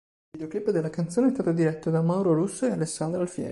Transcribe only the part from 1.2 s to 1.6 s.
è stato